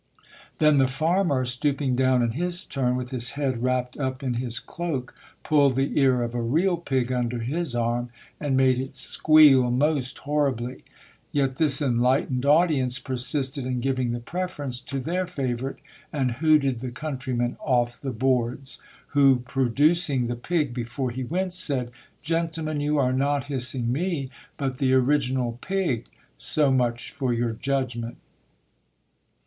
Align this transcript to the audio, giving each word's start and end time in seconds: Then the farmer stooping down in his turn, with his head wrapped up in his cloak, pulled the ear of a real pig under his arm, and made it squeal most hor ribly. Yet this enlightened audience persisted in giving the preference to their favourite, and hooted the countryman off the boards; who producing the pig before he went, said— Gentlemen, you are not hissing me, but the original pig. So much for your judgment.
Then 0.57 0.79
the 0.79 0.87
farmer 0.87 1.45
stooping 1.45 1.95
down 1.95 2.23
in 2.23 2.31
his 2.31 2.65
turn, 2.65 2.95
with 2.95 3.11
his 3.11 3.33
head 3.37 3.61
wrapped 3.61 3.99
up 3.99 4.23
in 4.23 4.33
his 4.33 4.57
cloak, 4.57 5.13
pulled 5.43 5.75
the 5.75 5.95
ear 5.99 6.23
of 6.23 6.33
a 6.33 6.41
real 6.41 6.75
pig 6.77 7.11
under 7.11 7.37
his 7.37 7.75
arm, 7.75 8.09
and 8.39 8.57
made 8.57 8.79
it 8.79 8.95
squeal 8.95 9.69
most 9.69 10.17
hor 10.17 10.51
ribly. 10.51 10.81
Yet 11.31 11.57
this 11.59 11.83
enlightened 11.83 12.47
audience 12.47 12.97
persisted 12.97 13.63
in 13.67 13.79
giving 13.79 14.09
the 14.09 14.19
preference 14.19 14.79
to 14.79 14.99
their 14.99 15.27
favourite, 15.27 15.75
and 16.11 16.31
hooted 16.31 16.79
the 16.79 16.89
countryman 16.89 17.55
off 17.59 18.01
the 18.01 18.09
boards; 18.09 18.79
who 19.09 19.41
producing 19.41 20.25
the 20.25 20.35
pig 20.35 20.73
before 20.73 21.11
he 21.11 21.23
went, 21.23 21.53
said— 21.53 21.91
Gentlemen, 22.23 22.81
you 22.81 22.97
are 22.97 23.13
not 23.13 23.43
hissing 23.43 23.91
me, 23.91 24.31
but 24.57 24.77
the 24.79 24.95
original 24.95 25.59
pig. 25.61 26.07
So 26.37 26.71
much 26.71 27.11
for 27.11 27.31
your 27.33 27.51
judgment. 27.51 28.17